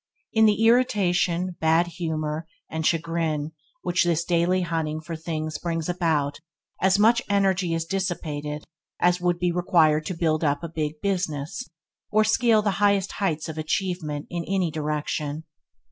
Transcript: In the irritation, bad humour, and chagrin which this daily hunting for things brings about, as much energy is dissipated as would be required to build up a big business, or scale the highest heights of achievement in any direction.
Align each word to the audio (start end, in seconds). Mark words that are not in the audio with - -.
In 0.33 0.47
the 0.47 0.65
irritation, 0.65 1.57
bad 1.59 1.85
humour, 1.85 2.47
and 2.71 2.83
chagrin 2.83 3.51
which 3.83 4.03
this 4.03 4.23
daily 4.25 4.63
hunting 4.63 4.99
for 4.99 5.15
things 5.15 5.59
brings 5.59 5.87
about, 5.87 6.39
as 6.81 6.97
much 6.97 7.21
energy 7.29 7.75
is 7.75 7.85
dissipated 7.85 8.63
as 8.99 9.21
would 9.21 9.37
be 9.37 9.51
required 9.51 10.07
to 10.07 10.15
build 10.17 10.43
up 10.43 10.63
a 10.63 10.69
big 10.73 10.99
business, 11.01 11.69
or 12.09 12.23
scale 12.23 12.63
the 12.63 12.71
highest 12.81 13.11
heights 13.11 13.47
of 13.47 13.59
achievement 13.59 14.25
in 14.31 14.43
any 14.47 14.71
direction. 14.71 15.43